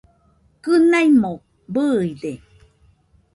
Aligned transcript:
Kɨnaimo 0.63 1.31
bɨide 1.73 2.31